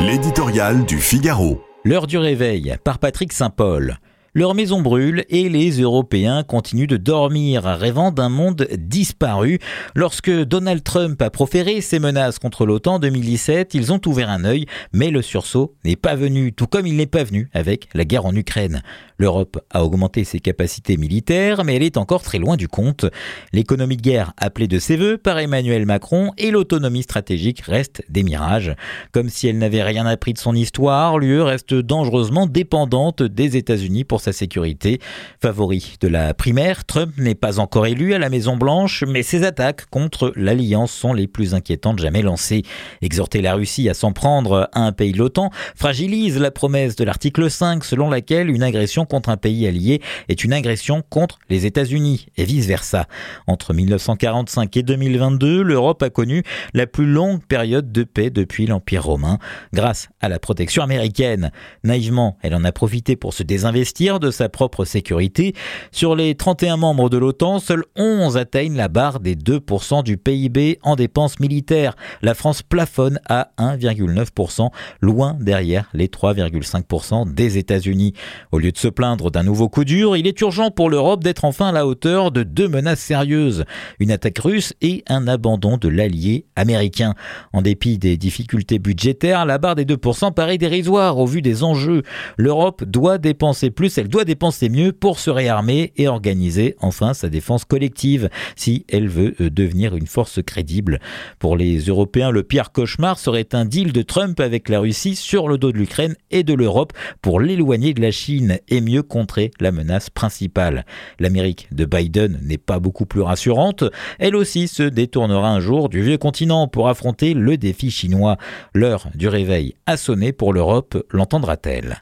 L'éditorial 0.00 0.84
du 0.84 1.00
Figaro. 1.00 1.60
L'heure 1.84 2.06
du 2.06 2.18
réveil 2.18 2.76
par 2.84 3.00
Patrick 3.00 3.32
Saint-Paul. 3.32 3.98
Leur 4.38 4.54
maison 4.54 4.80
brûle 4.80 5.24
et 5.30 5.48
les 5.48 5.80
Européens 5.80 6.44
continuent 6.44 6.86
de 6.86 6.96
dormir, 6.96 7.64
rêvant 7.64 8.12
d'un 8.12 8.28
monde 8.28 8.68
disparu. 8.78 9.58
Lorsque 9.96 10.30
Donald 10.30 10.84
Trump 10.84 11.20
a 11.20 11.28
proféré 11.28 11.80
ses 11.80 11.98
menaces 11.98 12.38
contre 12.38 12.64
l'OTAN 12.64 12.94
en 12.94 12.98
2017, 13.00 13.74
ils 13.74 13.92
ont 13.92 14.00
ouvert 14.06 14.30
un 14.30 14.44
œil, 14.44 14.66
mais 14.92 15.10
le 15.10 15.22
sursaut 15.22 15.74
n'est 15.84 15.96
pas 15.96 16.14
venu, 16.14 16.52
tout 16.52 16.68
comme 16.68 16.86
il 16.86 16.94
n'est 16.94 17.06
pas 17.06 17.24
venu 17.24 17.50
avec 17.52 17.88
la 17.94 18.04
guerre 18.04 18.26
en 18.26 18.36
Ukraine. 18.36 18.82
L'Europe 19.18 19.58
a 19.72 19.84
augmenté 19.84 20.22
ses 20.22 20.38
capacités 20.38 20.96
militaires, 20.96 21.64
mais 21.64 21.74
elle 21.74 21.82
est 21.82 21.96
encore 21.96 22.22
très 22.22 22.38
loin 22.38 22.56
du 22.56 22.68
compte. 22.68 23.06
L'économie 23.52 23.96
de 23.96 24.02
guerre 24.02 24.32
appelée 24.36 24.68
de 24.68 24.78
ses 24.78 24.96
voeux 24.96 25.18
par 25.18 25.40
Emmanuel 25.40 25.84
Macron 25.84 26.30
et 26.38 26.52
l'autonomie 26.52 27.02
stratégique 27.02 27.62
restent 27.62 28.04
des 28.08 28.22
mirages. 28.22 28.76
Comme 29.10 29.28
si 29.28 29.48
elle 29.48 29.58
n'avait 29.58 29.82
rien 29.82 30.06
appris 30.06 30.34
de 30.34 30.38
son 30.38 30.54
histoire, 30.54 31.18
l'UE 31.18 31.42
reste 31.42 31.74
dangereusement 31.74 32.46
dépendante 32.46 33.24
des 33.24 33.56
États-Unis 33.56 34.04
pour 34.04 34.20
sécurité. 34.32 35.00
Favori 35.40 35.96
de 36.00 36.08
la 36.08 36.34
primaire, 36.34 36.84
Trump 36.84 37.12
n'est 37.18 37.34
pas 37.34 37.58
encore 37.58 37.86
élu 37.86 38.14
à 38.14 38.18
la 38.18 38.30
Maison-Blanche, 38.30 39.04
mais 39.06 39.22
ses 39.22 39.44
attaques 39.44 39.86
contre 39.86 40.32
l'Alliance 40.36 40.92
sont 40.92 41.12
les 41.12 41.26
plus 41.26 41.54
inquiétantes 41.54 41.98
jamais 41.98 42.22
lancées. 42.22 42.62
Exhorter 43.02 43.42
la 43.42 43.54
Russie 43.54 43.88
à 43.88 43.94
s'en 43.94 44.12
prendre 44.12 44.68
à 44.72 44.80
un 44.80 44.92
pays 44.92 45.12
de 45.12 45.18
l'OTAN 45.18 45.50
fragilise 45.76 46.38
la 46.38 46.50
promesse 46.50 46.96
de 46.96 47.04
l'article 47.04 47.50
5 47.50 47.84
selon 47.84 48.10
laquelle 48.10 48.50
une 48.50 48.62
agression 48.62 49.04
contre 49.04 49.28
un 49.28 49.36
pays 49.36 49.66
allié 49.66 50.00
est 50.28 50.44
une 50.44 50.52
agression 50.52 51.02
contre 51.08 51.38
les 51.48 51.66
États-Unis 51.66 52.26
et 52.36 52.44
vice-versa. 52.44 53.06
Entre 53.46 53.74
1945 53.74 54.76
et 54.76 54.82
2022, 54.82 55.62
l'Europe 55.62 56.02
a 56.02 56.10
connu 56.10 56.42
la 56.74 56.86
plus 56.86 57.06
longue 57.06 57.44
période 57.44 57.92
de 57.92 58.04
paix 58.04 58.30
depuis 58.30 58.66
l'Empire 58.66 59.04
romain 59.04 59.38
grâce 59.72 60.08
à 60.20 60.28
la 60.28 60.38
protection 60.38 60.82
américaine. 60.82 61.50
Naïvement, 61.84 62.38
elle 62.42 62.54
en 62.54 62.64
a 62.64 62.72
profité 62.72 63.16
pour 63.16 63.34
se 63.34 63.42
désinvestir 63.42 64.07
de 64.08 64.30
sa 64.30 64.48
propre 64.48 64.86
sécurité. 64.86 65.54
Sur 65.92 66.16
les 66.16 66.34
31 66.34 66.78
membres 66.78 67.10
de 67.10 67.18
l'OTAN, 67.18 67.58
seuls 67.58 67.84
11 67.96 68.38
atteignent 68.38 68.76
la 68.76 68.88
barre 68.88 69.20
des 69.20 69.36
2% 69.36 70.02
du 70.02 70.16
PIB 70.16 70.78
en 70.82 70.96
dépenses 70.96 71.38
militaires. 71.38 71.94
La 72.22 72.34
France 72.34 72.62
plafonne 72.62 73.20
à 73.28 73.50
1,9%, 73.58 74.70
loin 75.02 75.36
derrière 75.38 75.90
les 75.92 76.06
3,5% 76.06 77.32
des 77.34 77.58
États-Unis. 77.58 78.14
Au 78.50 78.58
lieu 78.58 78.72
de 78.72 78.78
se 78.78 78.88
plaindre 78.88 79.30
d'un 79.30 79.42
nouveau 79.42 79.68
coup 79.68 79.84
dur, 79.84 80.16
il 80.16 80.26
est 80.26 80.40
urgent 80.40 80.70
pour 80.70 80.88
l'Europe 80.88 81.22
d'être 81.22 81.44
enfin 81.44 81.68
à 81.68 81.72
la 81.72 81.86
hauteur 81.86 82.30
de 82.30 82.42
deux 82.42 82.68
menaces 82.68 83.00
sérieuses, 83.00 83.64
une 83.98 84.10
attaque 84.10 84.38
russe 84.38 84.72
et 84.80 85.04
un 85.08 85.28
abandon 85.28 85.76
de 85.76 85.88
l'allié 85.88 86.46
américain. 86.56 87.14
En 87.52 87.60
dépit 87.60 87.98
des 87.98 88.16
difficultés 88.16 88.78
budgétaires, 88.78 89.44
la 89.44 89.58
barre 89.58 89.74
des 89.74 89.84
2% 89.84 90.32
paraît 90.32 90.58
dérisoire 90.58 91.18
au 91.18 91.26
vu 91.26 91.42
des 91.42 91.64
enjeux. 91.64 92.02
L'Europe 92.36 92.84
doit 92.84 93.18
dépenser 93.18 93.70
plus 93.70 93.97
elle 93.98 94.08
doit 94.08 94.24
dépenser 94.24 94.68
mieux 94.68 94.92
pour 94.92 95.18
se 95.18 95.30
réarmer 95.30 95.92
et 95.96 96.08
organiser 96.08 96.76
enfin 96.80 97.14
sa 97.14 97.28
défense 97.28 97.64
collective 97.64 98.30
si 98.56 98.84
elle 98.88 99.08
veut 99.08 99.34
euh, 99.40 99.50
devenir 99.50 99.96
une 99.96 100.06
force 100.06 100.40
crédible. 100.42 101.00
Pour 101.38 101.56
les 101.56 101.80
Européens, 101.80 102.30
le 102.30 102.42
pire 102.42 102.72
cauchemar 102.72 103.18
serait 103.18 103.48
un 103.52 103.64
deal 103.64 103.92
de 103.92 104.02
Trump 104.02 104.38
avec 104.40 104.68
la 104.68 104.80
Russie 104.80 105.16
sur 105.16 105.48
le 105.48 105.58
dos 105.58 105.72
de 105.72 105.78
l'Ukraine 105.78 106.14
et 106.30 106.44
de 106.44 106.54
l'Europe 106.54 106.92
pour 107.22 107.40
l'éloigner 107.40 107.94
de 107.94 108.00
la 108.00 108.10
Chine 108.10 108.58
et 108.68 108.80
mieux 108.80 109.02
contrer 109.02 109.50
la 109.60 109.72
menace 109.72 110.10
principale. 110.10 110.86
L'Amérique 111.18 111.68
de 111.72 111.84
Biden 111.84 112.38
n'est 112.42 112.58
pas 112.58 112.78
beaucoup 112.78 113.06
plus 113.06 113.22
rassurante. 113.22 113.84
Elle 114.18 114.36
aussi 114.36 114.68
se 114.68 114.82
détournera 114.82 115.50
un 115.50 115.60
jour 115.60 115.88
du 115.88 116.02
vieux 116.02 116.18
continent 116.18 116.68
pour 116.68 116.88
affronter 116.88 117.34
le 117.34 117.56
défi 117.56 117.90
chinois. 117.90 118.36
L'heure 118.74 119.08
du 119.14 119.28
réveil 119.28 119.74
a 119.86 119.96
sonné 119.96 120.32
pour 120.32 120.52
l'Europe, 120.52 121.04
l'entendra-t-elle 121.10 121.96